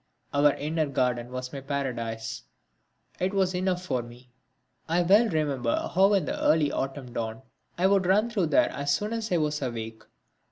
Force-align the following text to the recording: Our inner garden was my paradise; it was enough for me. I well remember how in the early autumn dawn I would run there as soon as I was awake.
Our 0.33 0.55
inner 0.55 0.87
garden 0.87 1.31
was 1.31 1.53
my 1.53 1.61
paradise; 1.61 2.41
it 3.19 3.35
was 3.35 3.53
enough 3.53 3.85
for 3.85 4.01
me. 4.01 4.31
I 4.89 5.03
well 5.03 5.29
remember 5.29 5.91
how 5.93 6.13
in 6.13 6.25
the 6.25 6.41
early 6.43 6.71
autumn 6.71 7.13
dawn 7.13 7.43
I 7.77 7.85
would 7.85 8.07
run 8.07 8.29
there 8.29 8.71
as 8.71 8.91
soon 8.95 9.13
as 9.13 9.31
I 9.31 9.37
was 9.37 9.61
awake. 9.61 10.01